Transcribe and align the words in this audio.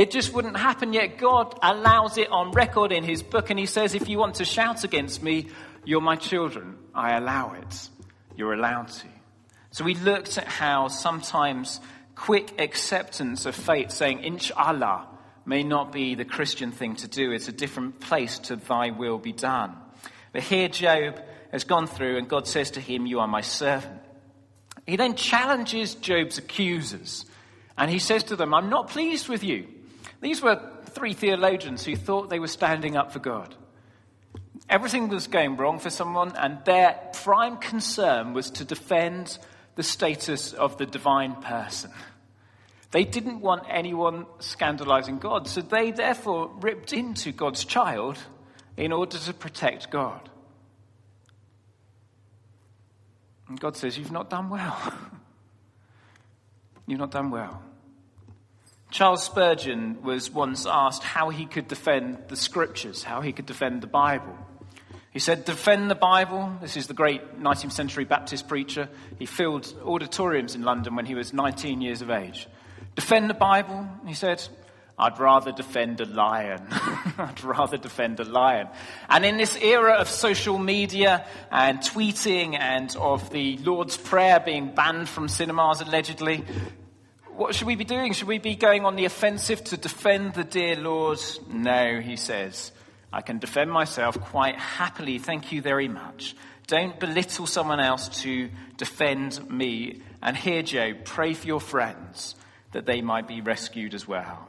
It 0.00 0.10
just 0.10 0.32
wouldn't 0.32 0.56
happen, 0.56 0.94
yet 0.94 1.18
God 1.18 1.58
allows 1.60 2.16
it 2.16 2.30
on 2.30 2.52
record 2.52 2.90
in 2.90 3.04
his 3.04 3.22
book, 3.22 3.50
and 3.50 3.58
he 3.58 3.66
says, 3.66 3.94
If 3.94 4.08
you 4.08 4.16
want 4.16 4.36
to 4.36 4.46
shout 4.46 4.82
against 4.82 5.22
me, 5.22 5.48
you're 5.84 6.00
my 6.00 6.16
children. 6.16 6.78
I 6.94 7.18
allow 7.18 7.52
it. 7.52 7.90
You're 8.34 8.54
allowed 8.54 8.88
to. 8.88 9.06
So 9.72 9.84
we 9.84 9.94
looked 9.94 10.38
at 10.38 10.46
how 10.46 10.88
sometimes 10.88 11.80
quick 12.14 12.58
acceptance 12.58 13.44
of 13.44 13.54
fate, 13.54 13.92
saying, 13.92 14.24
Inshallah, 14.24 15.06
may 15.44 15.64
not 15.64 15.92
be 15.92 16.14
the 16.14 16.24
Christian 16.24 16.72
thing 16.72 16.96
to 16.96 17.06
do. 17.06 17.32
It's 17.32 17.48
a 17.48 17.52
different 17.52 18.00
place 18.00 18.38
to 18.38 18.56
thy 18.56 18.92
will 18.92 19.18
be 19.18 19.34
done. 19.34 19.76
But 20.32 20.44
here 20.44 20.70
Job 20.70 21.20
has 21.52 21.64
gone 21.64 21.86
through, 21.86 22.16
and 22.16 22.26
God 22.26 22.46
says 22.46 22.70
to 22.70 22.80
him, 22.80 23.04
You 23.04 23.20
are 23.20 23.28
my 23.28 23.42
servant. 23.42 24.00
He 24.86 24.96
then 24.96 25.14
challenges 25.14 25.94
Job's 25.94 26.38
accusers, 26.38 27.26
and 27.76 27.90
he 27.90 27.98
says 27.98 28.22
to 28.24 28.36
them, 28.36 28.54
I'm 28.54 28.70
not 28.70 28.88
pleased 28.88 29.28
with 29.28 29.44
you. 29.44 29.66
These 30.20 30.42
were 30.42 30.60
three 30.86 31.14
theologians 31.14 31.84
who 31.84 31.96
thought 31.96 32.28
they 32.28 32.38
were 32.38 32.46
standing 32.46 32.96
up 32.96 33.12
for 33.12 33.18
God. 33.18 33.54
Everything 34.68 35.08
was 35.08 35.26
going 35.26 35.56
wrong 35.56 35.78
for 35.78 35.90
someone, 35.90 36.36
and 36.36 36.64
their 36.64 36.98
prime 37.12 37.56
concern 37.56 38.34
was 38.34 38.50
to 38.52 38.64
defend 38.64 39.38
the 39.74 39.82
status 39.82 40.52
of 40.52 40.78
the 40.78 40.86
divine 40.86 41.34
person. 41.36 41.90
They 42.90 43.04
didn't 43.04 43.40
want 43.40 43.64
anyone 43.68 44.26
scandalizing 44.40 45.18
God, 45.18 45.48
so 45.48 45.60
they 45.60 45.92
therefore 45.92 46.50
ripped 46.60 46.92
into 46.92 47.32
God's 47.32 47.64
child 47.64 48.18
in 48.76 48.92
order 48.92 49.18
to 49.18 49.32
protect 49.32 49.90
God. 49.90 50.28
And 53.48 53.58
God 53.58 53.76
says, 53.76 53.96
You've 53.96 54.12
not 54.12 54.30
done 54.30 54.50
well. 54.50 54.94
You've 56.86 57.00
not 57.00 57.10
done 57.10 57.30
well. 57.30 57.62
Charles 58.90 59.22
Spurgeon 59.22 60.02
was 60.02 60.30
once 60.30 60.66
asked 60.66 61.04
how 61.04 61.28
he 61.28 61.46
could 61.46 61.68
defend 61.68 62.18
the 62.28 62.36
scriptures, 62.36 63.04
how 63.04 63.20
he 63.20 63.32
could 63.32 63.46
defend 63.46 63.82
the 63.82 63.86
Bible. 63.86 64.36
He 65.12 65.18
said, 65.18 65.44
Defend 65.44 65.90
the 65.90 65.96
Bible. 65.96 66.56
This 66.60 66.76
is 66.76 66.86
the 66.86 66.94
great 66.94 67.40
19th 67.40 67.72
century 67.72 68.04
Baptist 68.04 68.48
preacher. 68.48 68.88
He 69.18 69.26
filled 69.26 69.72
auditoriums 69.84 70.54
in 70.54 70.62
London 70.62 70.94
when 70.94 71.06
he 71.06 71.14
was 71.14 71.32
19 71.32 71.80
years 71.80 72.02
of 72.02 72.10
age. 72.10 72.48
Defend 72.94 73.30
the 73.30 73.34
Bible? 73.34 73.88
He 74.06 74.14
said, 74.14 74.42
I'd 74.98 75.18
rather 75.18 75.50
defend 75.50 76.00
a 76.00 76.04
lion. 76.04 76.66
I'd 76.70 77.42
rather 77.42 77.76
defend 77.76 78.20
a 78.20 78.24
lion. 78.24 78.68
And 79.08 79.24
in 79.24 79.36
this 79.36 79.56
era 79.56 79.94
of 79.94 80.08
social 80.08 80.58
media 80.58 81.26
and 81.50 81.78
tweeting 81.78 82.56
and 82.58 82.94
of 82.96 83.30
the 83.30 83.56
Lord's 83.58 83.96
Prayer 83.96 84.38
being 84.40 84.74
banned 84.74 85.08
from 85.08 85.28
cinemas 85.28 85.80
allegedly, 85.80 86.44
what 87.40 87.54
should 87.54 87.66
we 87.66 87.74
be 87.74 87.84
doing? 87.84 88.12
Should 88.12 88.28
we 88.28 88.38
be 88.38 88.54
going 88.54 88.84
on 88.84 88.96
the 88.96 89.06
offensive 89.06 89.64
to 89.64 89.78
defend 89.78 90.34
the 90.34 90.44
dear 90.44 90.76
Lord? 90.76 91.18
No, 91.48 91.98
he 91.98 92.16
says. 92.16 92.70
I 93.10 93.22
can 93.22 93.38
defend 93.38 93.72
myself 93.72 94.20
quite 94.20 94.56
happily. 94.56 95.18
Thank 95.18 95.50
you 95.50 95.62
very 95.62 95.88
much. 95.88 96.36
Don't 96.66 97.00
belittle 97.00 97.46
someone 97.46 97.80
else 97.80 98.10
to 98.24 98.50
defend 98.76 99.50
me. 99.50 100.02
And 100.20 100.36
here, 100.36 100.62
Job, 100.62 101.06
pray 101.06 101.32
for 101.32 101.46
your 101.46 101.62
friends 101.62 102.34
that 102.72 102.84
they 102.84 103.00
might 103.00 103.26
be 103.26 103.40
rescued 103.40 103.94
as 103.94 104.06
well. 104.06 104.46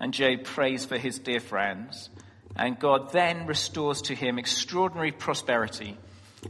And 0.00 0.14
Job 0.14 0.44
prays 0.44 0.86
for 0.86 0.96
his 0.96 1.18
dear 1.18 1.40
friends. 1.40 2.08
And 2.56 2.78
God 2.78 3.12
then 3.12 3.44
restores 3.44 4.00
to 4.00 4.14
him 4.14 4.38
extraordinary 4.38 5.12
prosperity. 5.12 5.98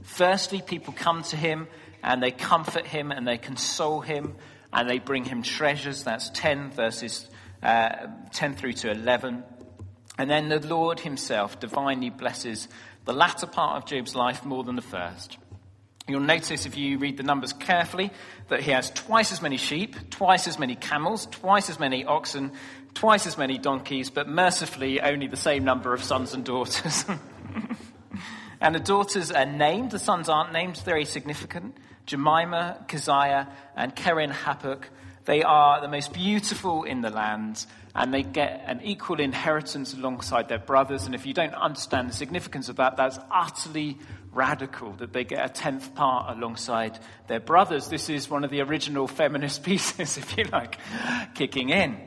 Firstly, 0.05 0.63
people 0.63 0.95
come 0.97 1.25
to 1.25 1.37
him 1.37 1.67
and 2.05 2.23
they 2.23 2.31
comfort 2.31 2.87
him 2.87 3.11
and 3.11 3.27
they 3.27 3.39
console 3.39 4.01
him 4.01 4.37
and 4.73 4.89
they 4.89 4.99
bring 4.99 5.25
him 5.25 5.43
treasures. 5.43 6.05
That's 6.05 6.31
10 6.31 6.71
verses 6.71 7.29
uh, 7.63 8.09
10 8.33 8.55
through 8.55 8.75
to 8.75 8.91
11. 8.91 9.43
And 10.19 10.31
then 10.31 10.49
the 10.49 10.61
Lord 10.61 11.01
himself 11.01 11.59
divinely 11.59 12.11
blesses 12.11 12.69
the 13.07 13.13
latter 13.13 13.47
part 13.47 13.79
of 13.79 13.87
Job's 13.89 14.15
life 14.15 14.45
more 14.45 14.63
than 14.63 14.77
the 14.77 14.83
first. 14.83 15.39
You'll 16.07 16.21
notice 16.21 16.67
if 16.67 16.77
you 16.77 16.99
read 16.99 17.17
the 17.17 17.23
numbers 17.23 17.55
carefully 17.55 18.11
that 18.49 18.61
he 18.61 18.73
has 18.73 18.91
twice 18.91 19.33
as 19.33 19.41
many 19.41 19.57
sheep, 19.57 19.97
twice 20.11 20.47
as 20.47 20.59
many 20.59 20.77
camels, 20.77 21.27
twice 21.31 21.71
as 21.71 21.81
many 21.81 22.05
oxen, 22.05 22.53
twice 22.93 23.27
as 23.27 23.39
many 23.39 23.57
donkeys, 23.57 24.11
but 24.11 24.29
mercifully 24.29 25.01
only 25.01 25.27
the 25.27 25.37
same 25.39 25.65
number 25.65 25.95
of 25.95 26.05
sons 26.05 26.35
and 26.35 26.45
daughters. 26.45 27.07
and 28.65 28.75
the 28.75 28.81
daughters 28.81 29.31
are 29.31 29.45
named, 29.45 29.91
the 29.91 29.99
sons 29.99 30.31
aren't 30.31 30.55
named, 30.55 30.79
very 30.79 31.05
significant. 31.05 31.77
Jemima, 32.07 32.83
Keziah, 32.89 33.53
and 33.77 33.95
Keren 33.95 34.31
Happuch. 34.31 34.85
They 35.27 35.43
are 35.43 35.83
the 35.83 35.89
most 35.89 36.15
beautiful 36.15 36.85
in 36.85 37.03
the 37.03 37.11
land, 37.11 37.67
and 37.95 38.13
they 38.13 38.23
get 38.23 38.65
an 38.67 38.81
equal 38.83 39.21
inheritance 39.21 39.93
alongside 39.93 40.49
their 40.49 40.59
brothers. 40.59 41.05
And 41.05 41.15
if 41.15 41.27
you 41.27 41.35
don't 41.35 41.53
understand 41.53 42.09
the 42.09 42.15
significance 42.15 42.71
of 42.71 42.77
that, 42.77 42.97
that's 42.97 43.19
utterly 43.31 43.99
radical 44.33 44.93
that 44.93 45.13
they 45.13 45.25
get 45.25 45.45
a 45.45 45.53
tenth 45.53 45.95
part 45.95 46.35
alongside 46.35 46.99
their 47.27 47.41
brothers. 47.41 47.89
This 47.89 48.09
is 48.09 48.31
one 48.31 48.45
of 48.45 48.51
the 48.51 48.63
original 48.63 49.07
feminist 49.07 49.63
pieces, 49.63 50.17
if 50.17 50.39
you 50.39 50.45
like, 50.45 50.79
kicking 51.35 51.69
in. 51.69 51.99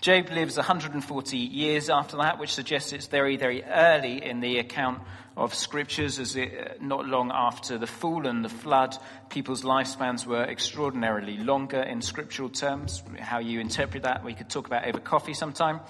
Job 0.00 0.30
lives 0.30 0.56
140 0.56 1.36
years 1.36 1.90
after 1.90 2.18
that, 2.18 2.38
which 2.38 2.54
suggests 2.54 2.92
it's 2.92 3.08
very, 3.08 3.36
very 3.36 3.64
early 3.64 4.22
in 4.22 4.38
the 4.38 4.58
account 4.58 5.02
of 5.38 5.54
scriptures, 5.54 6.18
as 6.18 6.36
it, 6.36 6.82
not 6.82 7.06
long 7.06 7.30
after 7.32 7.78
the 7.78 7.86
fall 7.86 8.26
and 8.26 8.44
the 8.44 8.48
flood, 8.48 8.96
people's 9.28 9.62
lifespans 9.62 10.26
were 10.26 10.42
extraordinarily 10.42 11.36
longer 11.36 11.80
in 11.80 12.02
scriptural 12.02 12.48
terms. 12.48 13.02
How 13.20 13.38
you 13.38 13.60
interpret 13.60 14.02
that, 14.02 14.24
we 14.24 14.34
could 14.34 14.50
talk 14.50 14.66
about 14.66 14.86
over 14.86 14.98
coffee 14.98 15.34
sometime. 15.34 15.80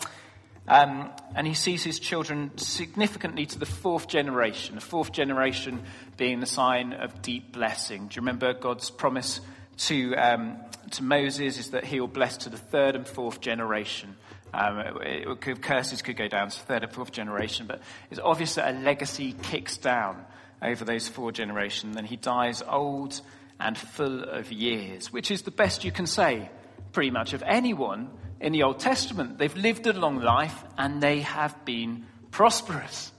Um, 0.69 1.11
and 1.35 1.47
he 1.47 1.55
sees 1.55 1.83
his 1.83 1.99
children 1.99 2.59
significantly 2.59 3.47
to 3.47 3.59
the 3.59 3.65
fourth 3.65 4.07
generation, 4.07 4.75
the 4.75 4.83
fourth 4.83 5.13
generation 5.13 5.83
being 6.19 6.41
the 6.41 6.47
sign 6.47 6.93
of 6.93 7.23
deep 7.23 7.53
blessing. 7.53 8.09
Do 8.09 8.17
you 8.17 8.21
remember 8.21 8.53
God's 8.53 8.91
promise 8.91 9.41
to, 9.79 10.15
um, 10.17 10.59
to 10.91 11.03
Moses 11.03 11.59
is 11.59 11.71
that 11.71 11.85
he 11.85 12.01
will 12.01 12.07
bless 12.07 12.37
to 12.39 12.51
the 12.51 12.59
third 12.59 12.97
and 12.97 13.07
fourth 13.07 13.41
generation? 13.41 14.15
Um, 14.53 14.79
it, 15.03 15.41
could, 15.41 15.63
curses 15.63 16.03
could 16.03 16.17
go 16.17 16.29
down 16.29 16.49
to 16.49 16.59
third 16.61 16.85
or 16.85 16.89
fourth 16.89 17.13
generation, 17.13 17.67
but 17.67 17.81
it's 18.11 18.21
obvious 18.21 18.55
that 18.55 18.75
a 18.75 18.79
legacy 18.79 19.35
kicks 19.43 19.77
down 19.77 20.25
over 20.63 20.85
those 20.85 21.09
four 21.09 21.33
generations. 21.33 21.95
Then 21.95 22.05
he 22.05 22.17
dies 22.17 22.63
old 22.67 23.21
and 23.61 23.77
full 23.77 24.25
of 24.25 24.53
years, 24.53 25.13
which 25.13 25.31
is 25.31 25.43
the 25.43 25.51
best 25.51 25.85
you 25.85 25.93
can 25.93 26.07
say, 26.07 26.51
pretty 26.93 27.11
much, 27.11 27.33
of 27.33 27.43
anyone 27.43 28.11
in 28.41 28.53
the 28.53 28.63
Old 28.63 28.79
Testament. 28.79 29.39
They've 29.39 29.57
lived 29.57 29.87
a 29.87 29.93
long 29.93 30.21
life 30.21 30.65
and 30.77 31.03
they 31.03 31.21
have 31.21 31.65
been 31.65 32.07
prosperous. 32.31 33.13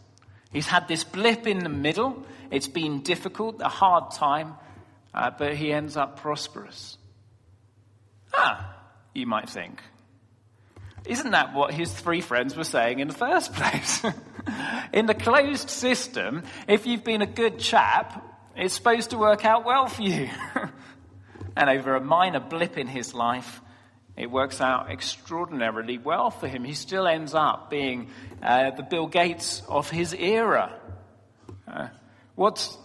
He's 0.51 0.67
had 0.67 0.87
this 0.87 1.03
blip 1.03 1.45
in 1.45 1.59
the 1.59 1.69
middle. 1.69 2.25
It's 2.51 2.67
been 2.67 3.01
difficult, 3.01 3.61
a 3.61 3.69
hard 3.69 4.11
time, 4.11 4.55
uh, 5.13 5.31
but 5.37 5.55
he 5.55 5.71
ends 5.71 5.97
up 5.97 6.19
prosperous. 6.19 6.97
Ah, 8.33 8.75
you 9.13 9.27
might 9.27 9.49
think. 9.49 9.81
Isn't 11.05 11.31
that 11.31 11.53
what 11.53 11.73
his 11.73 11.91
three 11.91 12.21
friends 12.21 12.55
were 12.55 12.63
saying 12.63 12.99
in 12.99 13.07
the 13.07 13.13
first 13.13 13.53
place? 13.55 14.03
in 14.93 15.05
the 15.05 15.13
closed 15.13 15.69
system, 15.69 16.43
if 16.67 16.85
you've 16.85 17.03
been 17.03 17.21
a 17.21 17.27
good 17.27 17.59
chap, 17.59 18.25
it's 18.55 18.73
supposed 18.73 19.11
to 19.11 19.17
work 19.17 19.45
out 19.45 19.65
well 19.65 19.87
for 19.87 20.01
you. 20.01 20.29
and 21.55 21.69
over 21.69 21.95
a 21.95 22.01
minor 22.01 22.39
blip 22.39 22.77
in 22.77 22.87
his 22.87 23.13
life, 23.13 23.61
it 24.17 24.29
works 24.29 24.59
out 24.59 24.91
extraordinarily 24.91 25.97
well 25.97 26.29
for 26.29 26.47
him. 26.47 26.65
He 26.65 26.73
still 26.73 27.07
ends 27.07 27.33
up 27.33 27.69
being 27.69 28.09
uh, 28.43 28.71
the 28.71 28.83
Bill 28.83 29.07
Gates 29.07 29.61
of 29.69 29.89
his 29.89 30.13
era. 30.13 30.77
Uh, 31.65 31.87
what's, 32.35 32.77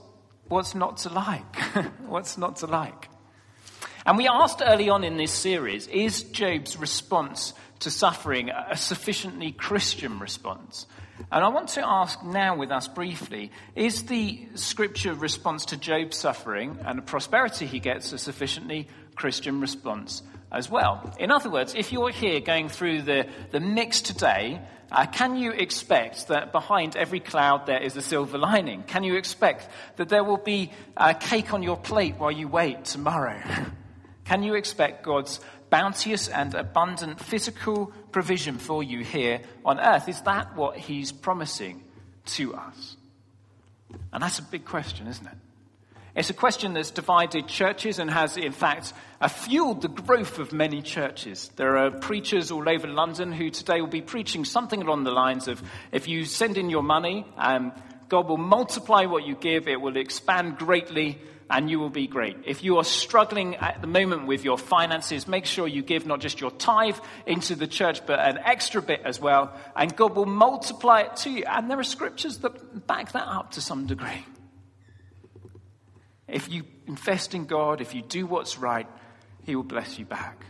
what's 0.47 0.77
not 0.77 0.99
to 0.99 1.09
like? 1.09 1.57
what's 2.07 2.39
not 2.39 2.57
to 2.57 2.67
like? 2.67 3.09
And 4.07 4.19
we 4.19 4.29
asked 4.29 4.63
early 4.65 4.91
on 4.91 5.03
in 5.03 5.17
this 5.17 5.33
series 5.33 5.89
is 5.89 6.23
Job's 6.25 6.77
response 6.77 7.55
to 7.84 7.91
suffering 7.91 8.50
a 8.50 8.77
sufficiently 8.77 9.53
Christian 9.53 10.19
response? 10.19 10.87
And 11.31 11.44
I 11.44 11.49
want 11.49 11.69
to 11.70 11.87
ask 11.87 12.23
now 12.25 12.56
with 12.56 12.70
us 12.70 12.88
briefly 12.88 13.53
is 13.75 14.05
the 14.05 14.47
scripture 14.55 15.14
response 15.14 15.67
to 15.67 15.76
Job's 15.76 16.17
suffering 16.17 16.79
and 16.85 16.99
the 16.99 17.03
prosperity 17.03 17.67
he 17.67 17.81
gets 17.81 18.12
a 18.12 18.19
sufficiently 18.19 18.88
Christian 19.14 19.61
response 19.61 20.23
as 20.50 20.70
well? 20.70 21.14
In 21.19 21.31
other 21.31 21.50
words, 21.50 21.75
if 21.75 21.93
you're 21.93 22.11
here 22.11 22.41
going 22.41 22.69
through 22.69 23.03
the, 23.03 23.29
the 23.50 23.61
mix 23.61 24.00
today, 24.00 24.61
uh, 24.91 25.06
can 25.06 25.37
you 25.37 25.53
expect 25.53 26.29
that 26.29 26.53
behind 26.53 26.97
every 26.97 27.20
cloud 27.20 27.67
there 27.67 27.82
is 27.82 27.97
a 27.97 28.03
silver 28.03 28.38
lining? 28.38 28.82
Can 28.85 29.05
you 29.05 29.17
expect 29.17 29.69
that 29.97 30.09
there 30.09 30.25
will 30.25 30.38
be 30.38 30.70
a 30.97 31.14
cake 31.14 31.53
on 31.53 31.62
your 31.62 31.76
plate 31.76 32.17
while 32.17 32.32
you 32.32 32.49
wait 32.49 32.85
tomorrow? 32.85 33.41
Can 34.25 34.43
you 34.43 34.55
expect 34.55 35.05
God's 35.05 35.38
bounteous 35.75 36.29
and 36.29 36.55
abundant 36.55 37.19
physical 37.19 37.87
provision 38.12 38.59
for 38.59 38.85
you 38.85 39.03
here 39.03 39.41
on 39.65 39.81
earth? 39.81 40.09
Is 40.09 40.21
that 40.21 40.55
what 40.55 40.76
he's 40.76 41.11
promising 41.11 41.82
to 42.26 42.55
us? 42.55 42.97
And 44.12 44.23
that's 44.23 44.38
a 44.38 44.43
big 44.43 44.65
question, 44.65 45.09
isn't 45.09 45.26
it? 45.26 45.35
It's 46.15 46.31
a 46.31 46.35
question 46.35 46.75
that's 46.75 46.93
divided 46.93 47.49
churches 47.49 47.99
and 47.99 48.09
has, 48.09 48.37
in 48.37 48.53
fact, 48.53 48.93
uh, 49.21 49.26
fueled 49.26 49.82
the 49.82 49.88
growth 49.88 50.38
of 50.38 50.53
many 50.53 50.81
churches. 50.81 51.50
There 51.56 51.76
are 51.76 51.91
preachers 51.91 52.53
all 52.53 52.69
over 52.69 52.87
London 52.87 53.32
who 53.32 53.50
today 53.50 53.81
will 53.81 53.88
be 53.88 54.00
preaching 54.00 54.44
something 54.44 54.81
along 54.81 55.03
the 55.03 55.11
lines 55.11 55.49
of 55.49 55.61
if 55.91 56.06
you 56.06 56.25
send 56.25 56.56
in 56.56 56.71
your 56.71 56.85
money, 56.85 57.26
um, 57.37 57.73
God 58.09 58.29
will 58.29 58.37
multiply 58.37 59.06
what 59.06 59.26
you 59.26 59.35
give, 59.35 59.67
it 59.67 59.81
will 59.81 59.97
expand 59.97 60.56
greatly, 60.56 61.19
and 61.50 61.70
you 61.70 61.79
will 61.79 61.91
be 61.91 62.06
great. 62.06 62.37
If 62.44 62.64
you 62.64 62.79
are 62.79 62.85
struggling 62.85 63.56
at 63.56 63.81
the 63.81 63.87
moment 63.87 64.26
with 64.26 64.44
your 64.44 64.58
finances, 64.58 65.29
make 65.29 65.44
sure 65.46 65.69
you 65.69 65.82
give 65.82 66.06
not 66.06 66.20
just 66.20 66.41
your 66.41 66.50
tithe 66.50 66.96
into 67.26 67.55
the 67.55 67.67
church, 67.67 68.05
but 68.06 68.19
an 68.19 68.38
extra 68.38 68.81
bit 68.81 69.02
as 69.05 69.20
well, 69.20 69.55
and 69.76 69.94
God 69.94 70.17
will 70.17 70.26
multiply 70.26 71.00
it 71.00 71.17
to 71.19 71.31
you. 71.31 71.44
And 71.44 71.70
there 71.70 71.79
are 71.79 71.85
scriptures 71.85 72.38
that 72.38 72.87
back 72.87 73.12
that 73.12 73.26
up 73.26 73.52
to 73.52 73.61
some 73.61 73.87
degree. 73.87 74.25
If 76.26 76.50
you 76.50 76.64
invest 76.87 77.35
in 77.35 77.44
God, 77.44 77.81
if 77.81 77.94
you 77.94 78.02
do 78.02 78.26
what's 78.26 78.58
right, 78.58 78.88
He 79.43 79.55
will 79.55 79.62
bless 79.62 79.99
you 79.99 80.05
back. 80.05 80.47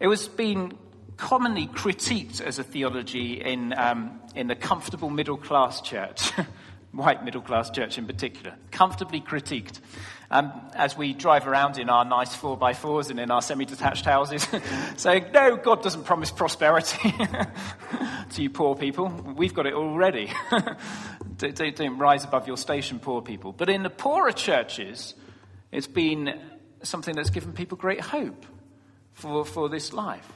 It 0.00 0.06
was 0.06 0.26
being 0.26 0.76
commonly 1.16 1.68
critiqued 1.68 2.40
as 2.40 2.58
a 2.58 2.64
theology 2.64 3.40
in, 3.40 3.72
um, 3.74 4.20
in 4.34 4.48
the 4.48 4.56
comfortable 4.56 5.10
middle 5.10 5.36
class 5.36 5.80
church, 5.80 6.32
white 6.92 7.24
middle 7.24 7.40
class 7.40 7.70
church 7.70 7.98
in 7.98 8.06
particular, 8.06 8.54
comfortably 8.70 9.20
critiqued. 9.20 9.80
Um, 10.30 10.50
as 10.74 10.96
we 10.96 11.12
drive 11.12 11.46
around 11.46 11.78
in 11.78 11.90
our 11.90 12.06
nice 12.06 12.34
4x4s 12.34 13.10
and 13.10 13.20
in 13.20 13.30
our 13.30 13.42
semi 13.42 13.66
detached 13.66 14.06
houses, 14.06 14.46
saying, 14.96 15.26
No, 15.32 15.56
God 15.56 15.82
doesn't 15.82 16.04
promise 16.04 16.30
prosperity 16.30 17.12
to 18.30 18.42
you 18.42 18.48
poor 18.48 18.74
people. 18.74 19.08
We've 19.08 19.52
got 19.52 19.66
it 19.66 19.74
already. 19.74 20.30
don't, 21.36 21.76
don't 21.76 21.98
rise 21.98 22.24
above 22.24 22.46
your 22.46 22.56
station, 22.56 22.98
poor 22.98 23.20
people. 23.20 23.52
But 23.52 23.68
in 23.68 23.82
the 23.82 23.90
poorer 23.90 24.32
churches, 24.32 25.14
it's 25.70 25.86
been 25.86 26.40
something 26.82 27.14
that's 27.14 27.30
given 27.30 27.52
people 27.52 27.76
great 27.76 28.00
hope 28.00 28.46
for, 29.12 29.44
for 29.44 29.68
this 29.68 29.92
life. 29.92 30.30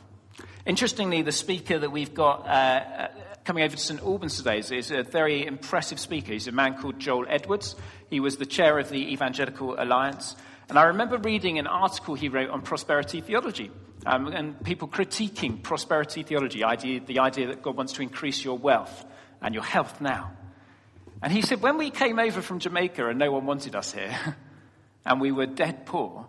Interestingly, 0.66 1.22
the 1.22 1.32
speaker 1.32 1.78
that 1.78 1.90
we've 1.90 2.12
got 2.12 2.46
uh, 2.46 2.50
uh 2.50 3.08
coming 3.46 3.62
over 3.62 3.76
to 3.76 3.80
St. 3.80 4.02
Albans 4.02 4.38
today 4.38 4.58
is, 4.58 4.72
is, 4.72 4.90
a 4.90 5.04
very 5.04 5.46
impressive 5.46 6.00
speaker. 6.00 6.32
He's 6.32 6.48
a 6.48 6.52
man 6.52 6.76
called 6.78 6.98
Joel 6.98 7.26
Edwards. 7.28 7.76
He 8.10 8.18
was 8.18 8.38
the 8.38 8.44
chair 8.44 8.76
of 8.80 8.88
the 8.90 9.12
Evangelical 9.12 9.80
Alliance. 9.80 10.34
And 10.68 10.76
I 10.76 10.86
remember 10.86 11.16
reading 11.16 11.60
an 11.60 11.68
article 11.68 12.16
he 12.16 12.28
wrote 12.28 12.50
on 12.50 12.62
prosperity 12.62 13.20
theology 13.20 13.70
um, 14.04 14.26
and 14.26 14.60
people 14.64 14.88
critiquing 14.88 15.62
prosperity 15.62 16.24
theology, 16.24 16.64
idea, 16.64 16.98
the 16.98 17.20
idea 17.20 17.46
that 17.46 17.62
God 17.62 17.76
wants 17.76 17.92
to 17.94 18.02
increase 18.02 18.44
your 18.44 18.58
wealth 18.58 19.04
and 19.40 19.54
your 19.54 19.62
health 19.62 20.00
now. 20.00 20.32
And 21.22 21.32
he 21.32 21.40
said, 21.40 21.62
when 21.62 21.78
we 21.78 21.90
came 21.90 22.18
over 22.18 22.42
from 22.42 22.58
Jamaica 22.58 23.08
and 23.08 23.16
no 23.16 23.30
one 23.30 23.46
wanted 23.46 23.76
us 23.76 23.92
here, 23.92 24.36
and 25.06 25.20
we 25.20 25.30
were 25.30 25.46
dead 25.46 25.86
poor, 25.86 26.26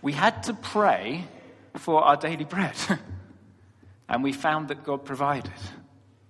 we 0.00 0.12
had 0.12 0.44
to 0.44 0.54
pray 0.54 1.26
for 1.76 2.02
our 2.02 2.16
daily 2.16 2.44
bread. 2.44 2.74
and 4.08 4.24
we 4.24 4.32
found 4.32 4.68
that 4.68 4.82
God 4.82 5.04
provided, 5.04 5.52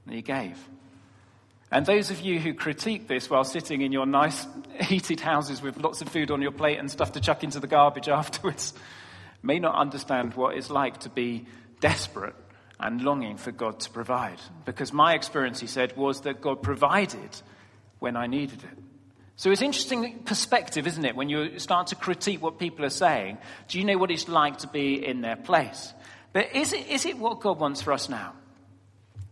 and 0.06 0.14
He 0.14 0.22
gave. 0.22 0.58
And 1.70 1.84
those 1.86 2.10
of 2.10 2.20
you 2.20 2.38
who 2.38 2.54
critique 2.54 3.08
this 3.08 3.28
while 3.28 3.44
sitting 3.44 3.80
in 3.80 3.90
your 3.90 4.06
nice 4.06 4.46
heated 4.80 5.20
houses 5.20 5.60
with 5.60 5.78
lots 5.78 6.02
of 6.02 6.08
food 6.08 6.30
on 6.30 6.40
your 6.40 6.52
plate 6.52 6.78
and 6.78 6.90
stuff 6.90 7.12
to 7.12 7.20
chuck 7.20 7.42
into 7.42 7.60
the 7.60 7.66
garbage 7.66 8.08
afterwards 8.10 8.74
may 9.42 9.58
not 9.58 9.74
understand 9.74 10.34
what 10.34 10.56
it's 10.56 10.70
like 10.70 10.98
to 11.00 11.10
be 11.10 11.46
desperate 11.80 12.34
and 12.80 13.02
longing 13.02 13.36
for 13.36 13.52
God 13.52 13.80
to 13.80 13.90
provide. 13.90 14.38
Because 14.64 14.92
my 14.92 15.14
experience, 15.14 15.60
he 15.60 15.66
said, 15.66 15.96
was 15.96 16.22
that 16.22 16.40
God 16.40 16.62
provided 16.62 17.30
when 17.98 18.16
I 18.16 18.26
needed 18.26 18.62
it. 18.62 18.78
So 19.36 19.50
it's 19.50 19.62
interesting 19.62 20.20
perspective, 20.24 20.86
isn't 20.86 21.04
it? 21.04 21.16
When 21.16 21.28
you 21.28 21.58
start 21.58 21.88
to 21.88 21.96
critique 21.96 22.40
what 22.40 22.58
people 22.58 22.84
are 22.84 22.90
saying, 22.90 23.38
do 23.68 23.78
you 23.78 23.84
know 23.84 23.98
what 23.98 24.10
it's 24.10 24.28
like 24.28 24.58
to 24.58 24.68
be 24.68 25.04
in 25.04 25.22
their 25.22 25.36
place? 25.36 25.92
But 26.32 26.54
is 26.54 26.72
it, 26.72 26.88
is 26.88 27.04
it 27.04 27.18
what 27.18 27.40
God 27.40 27.58
wants 27.58 27.82
for 27.82 27.92
us 27.92 28.08
now? 28.08 28.34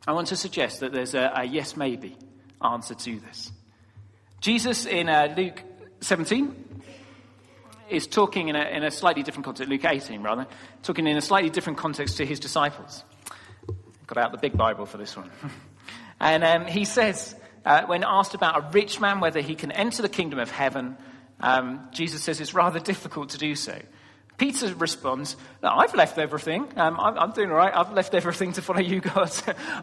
I 0.07 0.13
want 0.13 0.29
to 0.29 0.37
suggest 0.37 0.81
that 0.81 0.93
there's 0.93 1.15
a, 1.15 1.33
a 1.35 1.45
yes, 1.45 1.77
maybe 1.77 2.17
answer 2.61 2.95
to 2.95 3.21
this. 3.21 3.53
Jesus 4.41 4.85
in 4.85 5.09
uh, 5.09 5.33
Luke 5.37 5.63
17 6.01 6.83
is 7.89 8.09
talking 8.09 8.49
in 8.49 8.57
a, 8.57 8.65
in 8.65 8.83
a 8.83 8.91
slightly 8.91 9.23
different 9.23 9.45
context, 9.45 9.71
Luke 9.71 9.85
18 9.85 10.21
rather, 10.23 10.49
talking 10.83 11.07
in 11.07 11.17
a 11.17 11.21
slightly 11.21 11.51
different 11.51 11.79
context 11.79 12.17
to 12.17 12.27
his 12.27 12.41
disciples. 12.41 13.05
Got 14.09 14.19
out 14.19 14.33
the 14.33 14.39
big 14.39 14.57
Bible 14.57 14.87
for 14.87 14.99
this 14.99 15.17
one. 15.17 15.31
and 16.21 16.43
um, 16.43 16.67
he 16.67 16.85
says, 16.85 17.37
uh, 17.65 17.83
when 17.87 18.03
asked 18.03 18.35
about 18.35 18.59
a 18.59 18.71
rich 18.73 19.01
man, 19.01 19.21
whether 19.21 19.41
he 19.41 19.55
can 19.55 19.71
enter 19.71 20.03
the 20.03 20.09
kingdom 20.09 20.41
of 20.41 20.51
heaven, 20.51 20.97
um, 21.39 21.89
Jesus 21.93 22.25
says 22.25 22.41
it's 22.41 22.55
rather 22.55 22.81
difficult 22.81 23.31
to 23.31 23.39
do 23.39 23.55
so. 23.55 23.81
Peter 24.39 24.75
responds, 24.75 25.37
I've 25.63 25.95
left 25.95 26.19
everything. 26.19 26.67
Um, 26.77 26.99
I'm, 26.99 27.19
I'm, 27.19 27.33
doing 27.33 27.51
all 27.51 27.57
right. 27.57 27.73
I've 27.75 27.93
left 27.93 28.15
everything 28.15 28.53
to 28.55 28.63
follow 28.63 28.81
you, 28.81 29.01
God. 29.15 29.31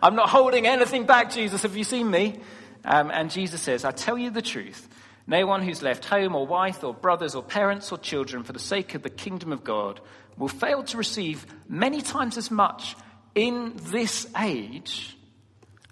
I'm 0.01 0.15
not 0.15 0.29
holding 0.29 0.67
anything 0.67 1.05
back, 1.05 1.31
Jesus. 1.31 1.61
Have 1.63 1.77
you 1.77 1.83
seen 1.83 2.09
me? 2.09 2.39
Um, 2.83 3.11
and 3.11 3.29
Jesus 3.29 3.61
says, 3.61 3.85
I 3.85 3.91
tell 3.91 4.17
you 4.17 4.31
the 4.31 4.41
truth. 4.41 4.87
No 5.27 5.45
one 5.45 5.61
who's 5.61 5.81
left 5.81 6.05
home 6.05 6.35
or 6.35 6.47
wife 6.47 6.83
or 6.83 6.93
brothers 6.93 7.35
or 7.35 7.43
parents 7.43 7.91
or 7.91 7.99
children 7.99 8.43
for 8.43 8.51
the 8.51 8.59
sake 8.59 8.95
of 8.95 9.03
the 9.03 9.09
kingdom 9.09 9.51
of 9.51 9.63
God 9.63 10.01
will 10.37 10.47
fail 10.47 10.83
to 10.83 10.97
receive 10.97 11.45
many 11.67 12.01
times 12.01 12.37
as 12.37 12.49
much 12.49 12.95
in 13.35 13.73
this 13.91 14.27
age 14.39 15.15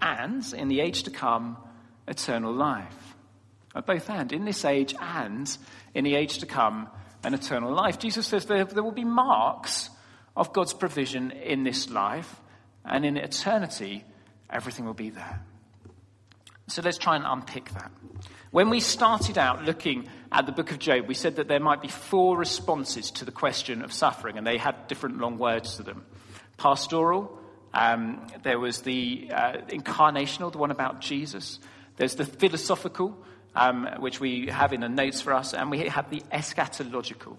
and 0.02 0.44
in 0.54 0.70
the 0.70 0.80
age 0.80 1.04
to 1.04 1.12
come 1.12 1.58
eternal 2.08 2.52
life. 2.52 3.16
At 3.76 3.86
both 3.86 4.10
and, 4.10 4.32
in 4.32 4.46
this 4.46 4.66
age 4.66 4.96
and 5.00 5.56
in 5.94 6.04
the 6.04 6.16
age 6.16 6.40
to 6.40 6.46
come, 6.46 6.90
an 7.28 7.34
eternal 7.34 7.74
life. 7.74 8.00
Jesus 8.00 8.26
says 8.26 8.46
there, 8.46 8.66
there 8.66 8.84
will 8.84 8.92
be 8.92 9.04
marks 9.04 9.90
of 10.36 10.54
God's 10.54 10.74
provision 10.74 11.32
in 11.32 11.64
this 11.64 11.90
life, 11.90 12.42
and 12.86 13.06
in 13.06 13.18
eternity, 13.18 14.04
everything 14.50 14.86
will 14.86 14.94
be 14.94 15.10
there. 15.10 15.42
So 16.68 16.82
let's 16.82 16.98
try 16.98 17.16
and 17.16 17.26
unpick 17.26 17.70
that. 17.72 17.92
When 18.52 18.70
we 18.70 18.80
started 18.80 19.38
out 19.38 19.64
looking 19.64 20.08
at 20.32 20.46
the 20.46 20.52
book 20.52 20.72
of 20.72 20.80
Job, 20.80 21.08
we 21.08 21.14
said 21.14 21.36
that 21.36 21.48
there 21.48 21.60
might 21.60 21.82
be 21.82 21.88
four 21.88 22.38
responses 22.38 23.12
to 23.12 23.26
the 23.26 23.32
question 23.32 23.82
of 23.82 23.92
suffering, 23.92 24.38
and 24.38 24.48
they 24.48 24.58
had 24.58 24.88
different 24.88 25.20
long 25.20 25.38
words 25.38 25.76
to 25.78 25.84
them 25.84 26.06
pastoral, 26.58 27.40
um, 27.74 28.26
there 28.44 28.60
was 28.60 28.82
the 28.82 29.30
uh, 29.32 29.58
incarnational, 29.70 30.52
the 30.52 30.58
one 30.58 30.72
about 30.72 31.00
Jesus. 31.00 31.60
There's 31.98 32.16
the 32.16 32.26
philosophical, 32.26 33.24
um, 33.58 33.90
which 34.00 34.20
we 34.20 34.48
have 34.48 34.72
in 34.72 34.82
the 34.82 34.90
notes 34.90 35.20
for 35.22 35.34
us, 35.34 35.54
and 35.54 35.72
we 35.72 35.88
have 35.90 36.10
the 36.12 36.22
eschatological. 36.32 37.38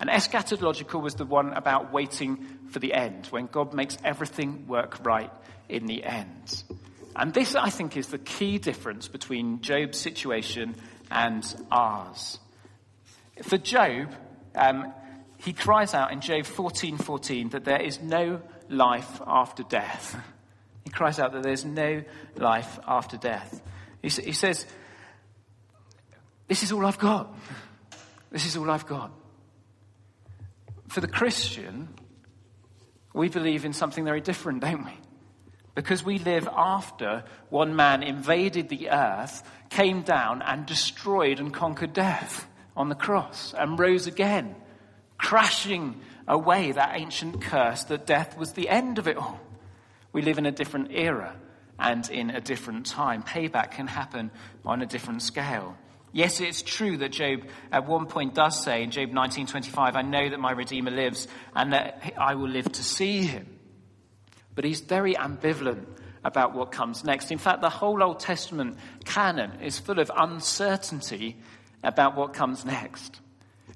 And 0.00 0.10
eschatological 0.10 1.00
was 1.00 1.14
the 1.14 1.24
one 1.24 1.52
about 1.52 1.92
waiting 1.92 2.44
for 2.70 2.80
the 2.80 2.92
end, 2.92 3.26
when 3.26 3.46
God 3.46 3.72
makes 3.72 3.96
everything 4.02 4.66
work 4.66 4.98
right 5.04 5.30
in 5.68 5.86
the 5.86 6.02
end. 6.02 6.64
And 7.14 7.32
this, 7.32 7.54
I 7.54 7.70
think, 7.70 7.96
is 7.96 8.08
the 8.08 8.18
key 8.18 8.58
difference 8.58 9.06
between 9.06 9.60
Job's 9.60 9.98
situation 9.98 10.74
and 11.10 11.44
ours. 11.70 12.38
For 13.42 13.58
Job, 13.58 14.12
um, 14.56 14.92
he 15.38 15.52
cries 15.52 15.94
out 15.94 16.12
in 16.12 16.20
Job 16.20 16.44
14:14 16.44 16.98
14, 16.98 17.48
that 17.50 17.64
there 17.64 17.80
is 17.80 18.00
no 18.00 18.42
life 18.68 19.20
after 19.26 19.62
death. 19.62 20.16
He 20.82 20.90
cries 20.90 21.18
out 21.20 21.32
that 21.32 21.42
there's 21.42 21.64
no 21.64 22.02
life 22.36 22.78
after 22.88 23.18
death. 23.18 23.60
He, 24.00 24.08
he 24.08 24.32
says, 24.32 24.66
This 26.50 26.64
is 26.64 26.72
all 26.72 26.84
I've 26.84 26.98
got. 26.98 27.32
This 28.32 28.44
is 28.44 28.56
all 28.56 28.68
I've 28.68 28.84
got. 28.84 29.12
For 30.88 31.00
the 31.00 31.06
Christian, 31.06 31.88
we 33.14 33.28
believe 33.28 33.64
in 33.64 33.72
something 33.72 34.04
very 34.04 34.20
different, 34.20 34.60
don't 34.60 34.84
we? 34.84 34.98
Because 35.76 36.04
we 36.04 36.18
live 36.18 36.48
after 36.48 37.22
one 37.50 37.76
man 37.76 38.02
invaded 38.02 38.68
the 38.68 38.90
earth, 38.90 39.48
came 39.68 40.02
down 40.02 40.42
and 40.42 40.66
destroyed 40.66 41.38
and 41.38 41.54
conquered 41.54 41.92
death 41.92 42.48
on 42.76 42.88
the 42.88 42.96
cross 42.96 43.54
and 43.56 43.78
rose 43.78 44.08
again, 44.08 44.56
crashing 45.18 46.00
away 46.26 46.72
that 46.72 46.96
ancient 46.96 47.42
curse 47.42 47.84
that 47.84 48.06
death 48.06 48.36
was 48.36 48.54
the 48.54 48.68
end 48.68 48.98
of 48.98 49.06
it 49.06 49.16
all. 49.16 49.38
We 50.12 50.22
live 50.22 50.38
in 50.38 50.46
a 50.46 50.50
different 50.50 50.90
era 50.90 51.32
and 51.78 52.10
in 52.10 52.30
a 52.30 52.40
different 52.40 52.86
time. 52.86 53.22
Payback 53.22 53.70
can 53.70 53.86
happen 53.86 54.32
on 54.64 54.82
a 54.82 54.86
different 54.86 55.22
scale. 55.22 55.76
Yes, 56.12 56.40
it's 56.40 56.62
true 56.62 56.96
that 56.98 57.10
Job 57.10 57.42
at 57.70 57.86
one 57.86 58.06
point 58.06 58.34
does 58.34 58.62
say 58.62 58.82
in 58.82 58.90
Job 58.90 59.10
19:25, 59.10 59.94
"I 59.94 60.02
know 60.02 60.28
that 60.28 60.40
my 60.40 60.50
Redeemer 60.50 60.90
lives 60.90 61.28
and 61.54 61.72
that 61.72 62.14
I 62.18 62.34
will 62.34 62.48
live 62.48 62.70
to 62.72 62.82
see 62.82 63.22
him." 63.22 63.58
But 64.54 64.64
he's 64.64 64.80
very 64.80 65.14
ambivalent 65.14 65.86
about 66.24 66.52
what 66.52 66.72
comes 66.72 67.04
next. 67.04 67.30
In 67.30 67.38
fact, 67.38 67.60
the 67.60 67.70
whole 67.70 68.02
Old 68.02 68.20
Testament 68.20 68.76
canon 69.04 69.60
is 69.62 69.78
full 69.78 70.00
of 70.00 70.10
uncertainty 70.14 71.36
about 71.82 72.16
what 72.16 72.34
comes 72.34 72.64
next. 72.64 73.20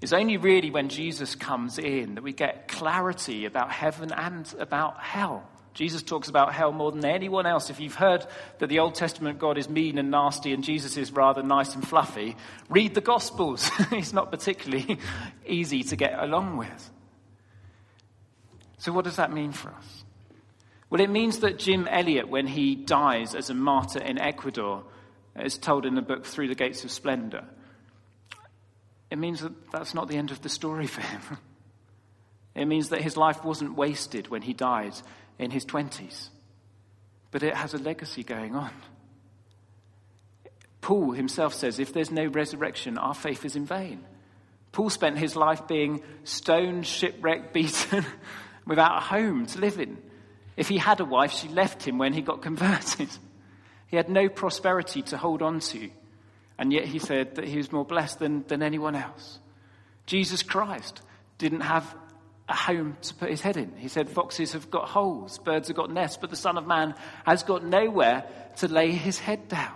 It's 0.02 0.12
only 0.12 0.36
really 0.36 0.70
when 0.70 0.88
Jesus 0.88 1.34
comes 1.36 1.78
in 1.78 2.16
that 2.16 2.22
we 2.22 2.32
get 2.32 2.68
clarity 2.68 3.46
about 3.46 3.70
heaven 3.70 4.12
and 4.12 4.52
about 4.58 5.00
hell 5.00 5.48
Jesus 5.74 6.04
talks 6.04 6.28
about 6.28 6.54
hell 6.54 6.70
more 6.70 6.92
than 6.92 7.04
anyone 7.04 7.46
else. 7.46 7.68
If 7.68 7.80
you've 7.80 7.96
heard 7.96 8.24
that 8.58 8.68
the 8.68 8.78
Old 8.78 8.94
Testament 8.94 9.40
God 9.40 9.58
is 9.58 9.68
mean 9.68 9.98
and 9.98 10.10
nasty 10.10 10.52
and 10.52 10.62
Jesus 10.62 10.96
is 10.96 11.10
rather 11.10 11.42
nice 11.42 11.74
and 11.74 11.86
fluffy, 11.86 12.36
read 12.68 12.94
the 12.94 13.00
Gospels. 13.00 13.68
He's 13.90 14.12
not 14.12 14.30
particularly 14.30 14.98
easy 15.46 15.82
to 15.82 15.96
get 15.96 16.16
along 16.18 16.56
with. 16.56 16.90
So, 18.78 18.92
what 18.92 19.04
does 19.04 19.16
that 19.16 19.32
mean 19.32 19.50
for 19.50 19.70
us? 19.70 20.04
Well, 20.90 21.00
it 21.00 21.10
means 21.10 21.40
that 21.40 21.58
Jim 21.58 21.88
Elliot, 21.88 22.28
when 22.28 22.46
he 22.46 22.76
dies 22.76 23.34
as 23.34 23.50
a 23.50 23.54
martyr 23.54 24.00
in 24.00 24.18
Ecuador, 24.18 24.84
as 25.34 25.58
told 25.58 25.86
in 25.86 25.96
the 25.96 26.02
book 26.02 26.24
Through 26.24 26.48
the 26.48 26.54
Gates 26.54 26.84
of 26.84 26.92
Splendor, 26.92 27.44
it 29.10 29.18
means 29.18 29.40
that 29.40 29.72
that's 29.72 29.92
not 29.92 30.06
the 30.06 30.16
end 30.16 30.30
of 30.30 30.40
the 30.42 30.48
story 30.48 30.86
for 30.86 31.00
him. 31.00 31.20
It 32.56 32.66
means 32.66 32.90
that 32.90 33.00
his 33.00 33.16
life 33.16 33.42
wasn't 33.44 33.74
wasted 33.74 34.28
when 34.28 34.42
he 34.42 34.52
died 34.52 34.94
in 35.38 35.50
his 35.50 35.64
20s, 35.64 36.28
but 37.30 37.42
it 37.42 37.54
has 37.54 37.74
a 37.74 37.78
legacy 37.78 38.22
going 38.22 38.54
on. 38.54 38.70
Paul 40.80 41.12
himself 41.12 41.54
says 41.54 41.78
if 41.78 41.92
there's 41.92 42.10
no 42.10 42.26
resurrection, 42.26 42.98
our 42.98 43.14
faith 43.14 43.44
is 43.44 43.56
in 43.56 43.64
vain. 43.64 44.04
Paul 44.72 44.90
spent 44.90 45.18
his 45.18 45.36
life 45.36 45.66
being 45.66 46.02
stoned, 46.24 46.86
shipwrecked, 46.86 47.52
beaten, 47.54 48.04
without 48.66 48.98
a 48.98 49.00
home 49.00 49.46
to 49.46 49.60
live 49.60 49.78
in. 49.78 49.96
If 50.56 50.68
he 50.68 50.78
had 50.78 51.00
a 51.00 51.04
wife, 51.04 51.32
she 51.32 51.48
left 51.48 51.82
him 51.82 51.98
when 51.98 52.12
he 52.12 52.22
got 52.22 52.42
converted. 52.42 53.08
He 53.86 53.96
had 53.96 54.08
no 54.08 54.28
prosperity 54.28 55.02
to 55.02 55.16
hold 55.16 55.40
on 55.40 55.60
to, 55.60 55.88
and 56.58 56.72
yet 56.72 56.84
he 56.84 56.98
said 56.98 57.36
that 57.36 57.44
he 57.44 57.58
was 57.58 57.70
more 57.70 57.84
blessed 57.84 58.18
than, 58.18 58.44
than 58.48 58.60
anyone 58.60 58.96
else. 58.96 59.38
Jesus 60.06 60.42
Christ 60.42 61.00
didn't 61.38 61.60
have 61.60 61.94
a 62.48 62.54
home 62.54 62.96
to 63.02 63.14
put 63.14 63.30
his 63.30 63.40
head 63.40 63.56
in. 63.56 63.72
He 63.76 63.88
said, 63.88 64.08
Foxes 64.08 64.52
have 64.52 64.70
got 64.70 64.88
holes, 64.88 65.38
birds 65.38 65.68
have 65.68 65.76
got 65.76 65.90
nests, 65.90 66.18
but 66.20 66.30
the 66.30 66.36
Son 66.36 66.58
of 66.58 66.66
Man 66.66 66.94
has 67.24 67.42
got 67.42 67.64
nowhere 67.64 68.24
to 68.56 68.68
lay 68.68 68.90
his 68.90 69.18
head 69.18 69.48
down. 69.48 69.74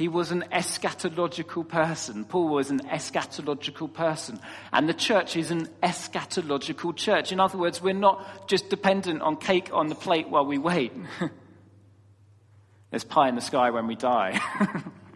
He 0.00 0.08
was 0.08 0.30
an 0.30 0.46
eschatological 0.50 1.68
person. 1.68 2.24
Paul 2.24 2.48
was 2.48 2.70
an 2.70 2.80
eschatological 2.88 3.92
person. 3.92 4.40
And 4.72 4.88
the 4.88 4.94
church 4.94 5.36
is 5.36 5.50
an 5.50 5.66
eschatological 5.82 6.96
church. 6.96 7.32
In 7.32 7.38
other 7.38 7.58
words, 7.58 7.82
we're 7.82 7.92
not 7.92 8.48
just 8.48 8.70
dependent 8.70 9.20
on 9.20 9.36
cake 9.36 9.68
on 9.74 9.88
the 9.88 9.94
plate 9.94 10.30
while 10.30 10.46
we 10.46 10.56
wait. 10.56 10.92
There's 12.90 13.04
pie 13.04 13.28
in 13.28 13.34
the 13.34 13.42
sky 13.42 13.68
when 13.68 13.86
we 13.86 13.94
die. 13.94 14.40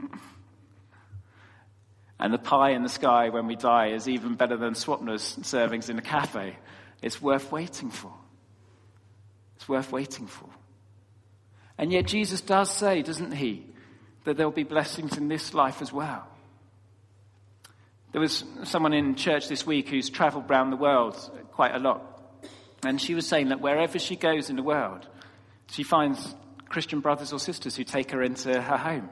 And 2.24 2.32
the 2.32 2.38
pie 2.38 2.70
in 2.70 2.82
the 2.82 2.88
sky 2.88 3.28
when 3.28 3.46
we 3.46 3.54
die 3.54 3.88
is 3.88 4.08
even 4.08 4.34
better 4.34 4.56
than 4.56 4.72
Swapna's 4.72 5.36
servings 5.42 5.90
in 5.90 5.98
a 5.98 6.02
cafe. 6.02 6.56
It's 7.02 7.20
worth 7.20 7.52
waiting 7.52 7.90
for. 7.90 8.10
It's 9.56 9.68
worth 9.68 9.92
waiting 9.92 10.26
for. 10.26 10.48
And 11.76 11.92
yet 11.92 12.06
Jesus 12.06 12.40
does 12.40 12.70
say, 12.70 13.02
doesn't 13.02 13.32
he, 13.32 13.66
that 14.24 14.38
there'll 14.38 14.52
be 14.52 14.62
blessings 14.62 15.18
in 15.18 15.28
this 15.28 15.52
life 15.52 15.82
as 15.82 15.92
well. 15.92 16.26
There 18.12 18.22
was 18.22 18.42
someone 18.62 18.94
in 18.94 19.16
church 19.16 19.48
this 19.48 19.66
week 19.66 19.90
who's 19.90 20.08
traveled 20.08 20.50
around 20.50 20.70
the 20.70 20.78
world 20.78 21.14
quite 21.52 21.74
a 21.74 21.78
lot. 21.78 22.40
And 22.86 22.98
she 22.98 23.14
was 23.14 23.28
saying 23.28 23.50
that 23.50 23.60
wherever 23.60 23.98
she 23.98 24.16
goes 24.16 24.48
in 24.48 24.56
the 24.56 24.62
world, 24.62 25.06
she 25.66 25.82
finds 25.82 26.34
Christian 26.70 27.00
brothers 27.00 27.34
or 27.34 27.38
sisters 27.38 27.76
who 27.76 27.84
take 27.84 28.12
her 28.12 28.22
into 28.22 28.62
her 28.62 28.78
home 28.78 29.10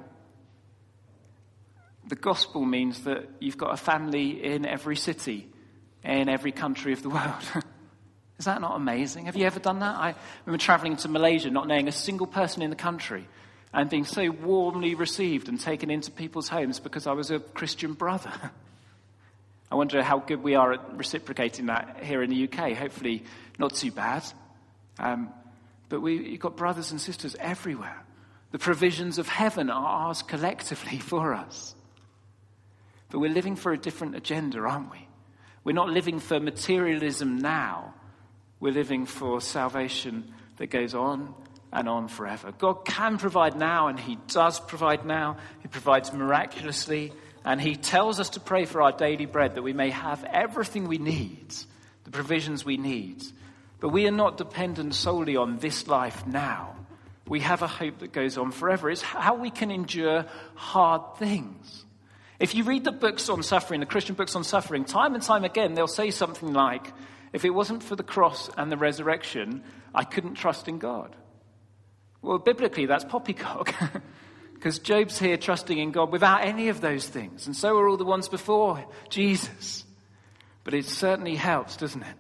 the 2.07 2.17
gospel 2.17 2.65
means 2.65 3.05
that 3.05 3.29
you've 3.41 3.59
got 3.59 3.73
a 3.73 3.77
family 3.77 4.45
in 4.45 4.67
every 4.67 4.97
city, 4.97 5.49
in 6.05 6.29
every 6.29 6.53
country 6.53 6.93
of 6.93 7.03
the 7.03 7.11
world. 7.11 7.43
Is 8.39 8.47
that 8.47 8.61
not 8.61 8.75
amazing? 8.75 9.27
Have 9.27 9.37
you 9.37 9.47
ever 9.47 9.61
done 9.61 9.79
that? 9.81 9.97
I 9.97 10.15
remember 10.45 10.61
traveling 10.61 10.97
to 10.97 11.09
Malaysia, 11.09 11.51
not 11.51 11.69
knowing 11.69 11.87
a 11.87 11.93
single 11.93 12.27
person 12.27 12.63
in 12.63 12.71
the 12.71 12.77
country, 12.77 13.29
and 13.73 13.89
being 13.89 14.05
so 14.05 14.31
warmly 14.31 14.95
received 14.95 15.49
and 15.49 15.61
taken 15.61 15.91
into 15.91 16.11
people's 16.11 16.49
homes 16.49 16.81
because 16.81 17.07
I 17.07 17.13
was 17.13 17.31
a 17.31 17.39
Christian 17.39 17.93
brother. 17.93 18.33
I 19.71 19.75
wonder 19.77 20.03
how 20.03 20.19
good 20.19 20.43
we 20.43 20.55
are 20.55 20.73
at 20.73 20.99
reciprocating 20.99 21.67
that 21.67 22.03
here 22.03 22.23
in 22.23 22.31
the 22.31 22.45
UK. 22.45 22.73
Hopefully, 22.77 23.25
not 23.59 23.75
too 23.75 23.91
bad. 23.91 24.25
Um, 24.99 25.33
but 25.89 26.01
we, 26.01 26.31
you've 26.31 26.41
got 26.41 26.57
brothers 26.57 26.91
and 26.91 27.01
sisters 27.01 27.37
everywhere. 27.39 28.03
The 28.51 28.59
provisions 28.59 29.19
of 29.19 29.29
heaven 29.29 29.71
are 29.71 30.07
ours 30.07 30.23
collectively 30.23 30.99
for 31.11 31.33
us. 31.33 31.75
But 33.13 33.19
we're 33.19 33.31
living 33.31 33.57
for 33.57 33.73
a 33.73 33.79
different 33.79 34.17
agenda, 34.17 34.61
aren't 34.61 34.91
we? 34.91 35.07
We're 35.65 35.75
not 35.75 35.91
living 35.91 36.19
for 36.19 36.41
materialism 36.41 37.39
now. 37.39 37.93
We're 38.59 38.73
living 38.73 39.05
for 39.05 39.43
salvation 39.43 40.33
that 40.57 40.69
goes 40.69 40.95
on 40.95 41.35
and 41.71 41.91
on 41.91 42.09
forever. 42.09 42.53
God 42.53 42.87
can 42.87 43.19
provide 43.19 43.55
now, 43.55 43.89
and 43.89 44.01
He 44.01 44.17
does 44.29 44.59
provide 44.61 45.05
now. 45.05 45.37
He 45.61 45.69
provides 45.69 46.11
miraculously, 46.11 47.13
and 47.45 47.61
He 47.61 47.77
tells 47.77 48.19
us 48.19 48.31
to 48.31 48.41
pray 48.41 48.65
for 48.65 48.81
our 48.81 48.93
daily 48.93 49.27
bread 49.27 49.57
that 49.57 49.63
we 49.63 49.75
may 49.75 49.91
have 49.91 50.25
everything 50.25 50.89
we 50.89 50.97
need, 50.97 51.55
the 52.05 52.11
provisions 52.11 52.65
we 52.65 52.79
need. 52.79 53.23
But 53.79 53.91
we 53.91 54.09
are 54.09 54.11
not 54.11 54.39
dependent 54.39 54.95
solely 54.95 55.37
on 55.37 55.59
this 55.59 55.87
life 55.87 56.27
now. 56.27 56.77
We 57.29 57.41
have 57.41 57.61
a 57.61 57.69
hope 57.69 57.99
that 57.99 58.13
goes 58.13 58.39
on 58.39 58.53
forever. 58.53 58.89
It's 58.89 59.03
how 59.03 59.35
we 59.35 59.51
can 59.51 59.71
endure 59.71 60.25
hard 60.55 61.19
things. 61.19 61.85
If 62.43 62.57
you 62.57 62.65
read 62.65 62.83
the 62.83 62.91
books 62.91 63.29
on 63.29 63.45
suffering, 63.45 63.79
the 63.79 63.87
Christian 63.87 64.17
books 64.17 64.35
on 64.35 64.43
suffering, 64.43 64.85
time 64.85 65.15
and 65.15 65.23
time 65.23 65.45
again, 65.45 65.75
they'll 65.75 65.87
say 65.87 66.11
something 66.11 66.53
like, 66.53 66.93
if 67.33 67.45
it 67.45 67.51
wasn't 67.51 67.85
for 67.85 67.95
the 67.95 68.03
cross 68.03 68.51
and 68.59 68.71
the 68.71 68.77
resurrection, 68.77 69.63
I 69.95 70.03
couldn't 70.03 70.35
trust 70.35 70.67
in 70.67 70.79
God. 70.79 71.15
Well, 72.21 72.39
biblically, 72.39 72.87
that's 72.87 73.05
poppycock. 73.05 73.73
Because 74.55 74.79
Job's 74.79 75.19
here 75.19 75.37
trusting 75.37 75.77
in 75.77 75.91
God 75.91 76.13
without 76.13 76.45
any 76.45 76.69
of 76.69 76.81
those 76.81 77.05
things. 77.05 77.49
And 77.49 77.57
so 77.57 77.77
are 77.79 77.89
all 77.89 77.97
the 77.97 78.05
ones 78.05 78.29
before 78.29 78.85
Jesus. 79.09 79.85
But 80.63 80.73
it 80.73 80.85
certainly 80.85 81.35
helps, 81.35 81.77
doesn't 81.77 82.03
it? 82.03 82.15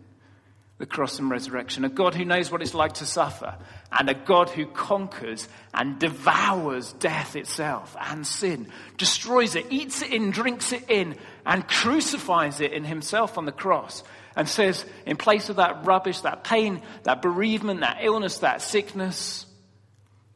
The 0.82 0.86
cross 0.86 1.20
and 1.20 1.30
resurrection, 1.30 1.84
a 1.84 1.88
God 1.88 2.12
who 2.12 2.24
knows 2.24 2.50
what 2.50 2.60
it's 2.60 2.74
like 2.74 2.94
to 2.94 3.06
suffer, 3.06 3.54
and 3.96 4.10
a 4.10 4.14
God 4.14 4.50
who 4.50 4.66
conquers 4.66 5.48
and 5.72 5.96
devours 6.00 6.92
death 6.94 7.36
itself 7.36 7.94
and 8.00 8.26
sin, 8.26 8.66
destroys 8.96 9.54
it, 9.54 9.64
eats 9.70 10.02
it 10.02 10.12
in, 10.12 10.32
drinks 10.32 10.72
it 10.72 10.90
in, 10.90 11.14
and 11.46 11.68
crucifies 11.68 12.60
it 12.60 12.72
in 12.72 12.82
himself 12.82 13.38
on 13.38 13.44
the 13.44 13.52
cross, 13.52 14.02
and 14.34 14.48
says, 14.48 14.84
in 15.06 15.16
place 15.16 15.48
of 15.50 15.54
that 15.54 15.86
rubbish, 15.86 16.22
that 16.22 16.42
pain, 16.42 16.82
that 17.04 17.22
bereavement, 17.22 17.82
that 17.82 17.98
illness, 18.00 18.38
that 18.38 18.60
sickness, 18.60 19.46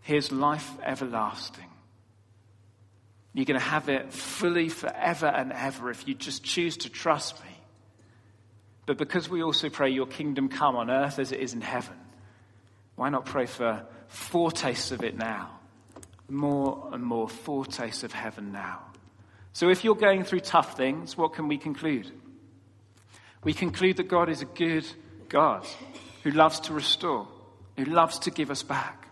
here's 0.03 0.31
life 0.31 0.71
everlasting. 0.85 1.67
You're 3.35 3.47
going 3.47 3.59
to 3.59 3.67
have 3.67 3.89
it 3.89 4.13
fully 4.13 4.69
forever 4.69 5.27
and 5.27 5.53
ever 5.53 5.91
if 5.91 6.07
you 6.07 6.15
just 6.15 6.45
choose 6.45 6.77
to 6.77 6.89
trust 6.89 7.43
me. 7.43 7.56
But 8.87 8.99
because 8.99 9.29
we 9.29 9.43
also 9.43 9.69
pray, 9.69 9.91
Your 9.91 10.07
kingdom 10.07 10.49
come 10.49 10.77
on 10.77 10.91
earth 10.91 11.19
as 11.19 11.33
it 11.33 11.41
is 11.41 11.53
in 11.53 11.61
heaven, 11.61 11.97
why 12.95 13.11
not 13.11 13.27
pray 13.27 13.47
for 13.47 13.85
foretastes 14.09 14.93
of 14.93 15.03
it 15.05 15.17
now? 15.17 15.51
More 16.29 16.89
and 16.93 17.05
more 17.05 17.29
foretastes 17.29 18.05
of 18.05 18.13
heaven 18.13 18.53
now. 18.53 18.81
So 19.53 19.69
if 19.69 19.85
you're 19.85 19.95
going 19.95 20.25
through 20.25 20.41
tough 20.41 20.77
things, 20.77 21.17
what 21.17 21.35
can 21.35 21.49
we 21.49 21.59
conclude? 21.59 22.11
We 23.43 23.55
conclude 23.55 23.97
that 23.99 24.09
God 24.09 24.29
is 24.29 24.43
a 24.43 24.47
good 24.47 24.87
God 25.29 25.67
who 26.23 26.31
loves 26.31 26.61
to 26.61 26.73
restore, 26.73 27.29
who 27.77 27.85
loves 27.85 28.19
to 28.21 28.31
give 28.31 28.51
us 28.51 28.63
back, 28.63 29.09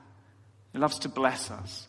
who 0.72 0.80
loves 0.80 1.00
to 1.00 1.08
bless 1.08 1.50
us. 1.50 1.88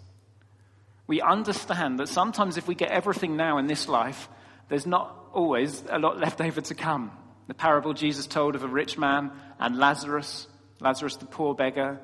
We 1.08 1.22
understand 1.22 2.00
that 2.00 2.10
sometimes 2.10 2.58
if 2.58 2.68
we 2.68 2.76
get 2.76 2.92
everything 2.92 3.36
now 3.36 3.58
in 3.58 3.68
this 3.68 3.88
life, 3.88 4.28
there's 4.70 4.88
not 4.88 5.16
always 5.34 5.84
a 5.90 6.00
lot 6.00 6.20
left 6.20 6.42
over 6.42 6.62
to 6.62 6.76
come. 6.76 7.12
The 7.48 7.54
parable 7.54 7.94
Jesus 7.94 8.28
told 8.28 8.56
of 8.56 8.64
a 8.64 8.68
rich 8.68 8.98
man 8.98 9.32
and 9.60 9.78
Lazarus, 9.78 10.48
Lazarus 10.80 11.18
the 11.18 11.26
poor 11.26 11.54
beggar, 11.54 12.00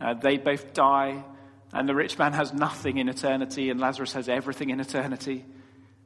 uh, 0.00 0.14
they 0.14 0.38
both 0.38 0.72
die, 0.72 1.24
and 1.72 1.88
the 1.88 1.94
rich 1.94 2.18
man 2.18 2.32
has 2.32 2.52
nothing 2.52 2.98
in 2.98 3.08
eternity, 3.08 3.70
and 3.70 3.80
Lazarus 3.80 4.12
has 4.12 4.28
everything 4.28 4.70
in 4.70 4.80
eternity. 4.80 5.44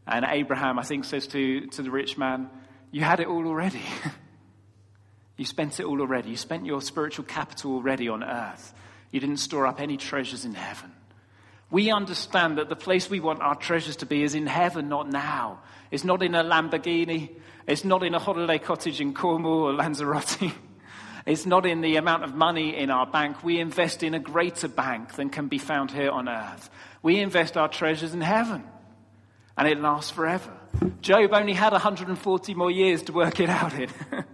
And 0.07 0.25
Abraham, 0.27 0.79
I 0.79 0.83
think, 0.83 1.05
says 1.05 1.27
to, 1.29 1.67
to 1.67 1.83
the 1.83 1.91
rich 1.91 2.17
man, 2.17 2.49
You 2.91 3.03
had 3.03 3.21
it 3.21 3.27
all 3.27 3.47
already. 3.47 3.83
you 5.37 5.45
spent 5.45 5.79
it 5.79 5.85
all 5.85 6.01
already. 6.01 6.31
You 6.31 6.37
spent 6.37 6.65
your 6.65 6.81
spiritual 6.81 7.27
capital 7.27 7.75
already 7.75 8.09
on 8.09 8.25
earth. 8.25 8.73
You 9.11 9.21
didn't 9.21 9.39
store 9.39 9.67
up 9.67 9.81
any 9.81 9.99
treasures 9.99 10.47
in 10.47 10.55
heaven. 10.55 10.93
We 11.71 11.91
understand 11.91 12.59
that 12.59 12.69
the 12.69 12.77
place 12.77 13.11
we 13.11 13.21
want 13.21 13.43
our 13.43 13.55
treasures 13.55 13.97
to 13.97 14.07
be 14.07 14.23
is 14.23 14.35
in 14.35 14.47
heaven, 14.47 14.89
not 14.89 15.11
now. 15.11 15.61
It's 15.91 16.05
not 16.05 16.23
in 16.23 16.35
a 16.35 16.43
Lamborghini. 16.43 17.31
It's 17.67 17.85
not 17.85 18.03
in 18.03 18.15
a 18.15 18.19
holiday 18.19 18.59
cottage 18.59 19.01
in 19.01 19.13
Cornwall 19.15 19.69
or 19.69 19.75
Lanzarote. 19.75 20.53
It's 21.27 21.45
not 21.45 21.67
in 21.67 21.83
the 21.83 21.97
amount 21.97 22.25
of 22.25 22.35
money 22.35 22.75
in 22.75 22.89
our 22.89 23.07
bank. 23.07 23.45
We 23.45 23.61
invest 23.61 24.03
in 24.03 24.15
a 24.15 24.19
greater 24.19 24.67
bank 24.67 25.13
than 25.13 25.29
can 25.29 25.49
be 25.49 25.59
found 25.59 25.91
here 25.91 26.11
on 26.11 26.27
earth. 26.27 26.71
We 27.03 27.21
invest 27.21 27.59
our 27.59 27.69
treasures 27.69 28.15
in 28.15 28.23
heaven, 28.23 28.65
and 29.55 29.69
it 29.69 29.79
lasts 29.79 30.11
forever. 30.11 30.51
Job 31.03 31.35
only 31.35 31.53
had 31.53 31.73
140 31.73 32.55
more 32.55 32.71
years 32.71 33.03
to 33.03 33.13
work 33.13 33.41
it 33.41 33.51
out 33.51 33.75
in. 33.75 33.91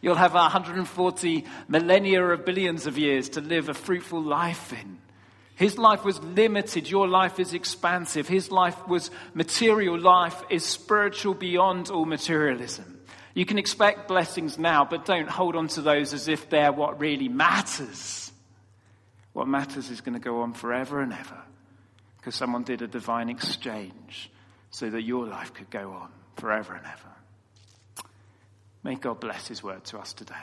You'll 0.00 0.14
have 0.14 0.34
140 0.34 1.44
millennia 1.66 2.24
of 2.24 2.44
billions 2.44 2.86
of 2.86 2.98
years 2.98 3.30
to 3.30 3.40
live 3.40 3.68
a 3.68 3.74
fruitful 3.74 4.22
life 4.22 4.72
in. 4.72 4.98
His 5.54 5.78
life 5.78 6.04
was 6.04 6.18
limited. 6.20 6.88
Your 6.88 7.06
life 7.06 7.38
is 7.38 7.54
expansive. 7.54 8.26
His 8.26 8.50
life 8.50 8.88
was 8.88 9.10
material. 9.34 9.98
Life 9.98 10.42
is 10.50 10.64
spiritual 10.64 11.34
beyond 11.34 11.90
all 11.90 12.04
materialism. 12.04 13.00
You 13.34 13.46
can 13.46 13.58
expect 13.58 14.08
blessings 14.08 14.58
now, 14.58 14.84
but 14.84 15.04
don't 15.04 15.28
hold 15.28 15.56
on 15.56 15.68
to 15.68 15.82
those 15.82 16.12
as 16.12 16.28
if 16.28 16.50
they're 16.50 16.72
what 16.72 17.00
really 17.00 17.28
matters. 17.28 18.32
What 19.32 19.48
matters 19.48 19.90
is 19.90 20.00
going 20.00 20.14
to 20.14 20.20
go 20.20 20.42
on 20.42 20.52
forever 20.52 21.00
and 21.00 21.12
ever 21.12 21.42
because 22.18 22.34
someone 22.34 22.62
did 22.62 22.82
a 22.82 22.86
divine 22.86 23.28
exchange 23.28 24.30
so 24.70 24.88
that 24.90 25.02
your 25.02 25.26
life 25.26 25.52
could 25.54 25.70
go 25.70 25.92
on 25.92 26.08
forever 26.36 26.74
and 26.74 26.84
ever. 26.86 28.06
May 28.84 28.96
God 28.96 29.20
bless 29.20 29.48
his 29.48 29.62
word 29.62 29.84
to 29.84 29.98
us 29.98 30.12
today. 30.12 30.34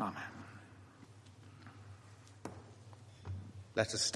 Amen. 0.00 0.35
Let 3.76 3.92
us 3.92 4.04